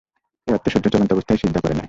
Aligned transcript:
এ 0.47 0.49
অর্থে 0.53 0.69
সূর্য 0.69 0.85
চলন্ত 0.93 1.09
অবস্থায়ই 1.11 1.39
সিজদা 1.41 1.59
করে 1.61 1.67
নেয়। 1.67 1.79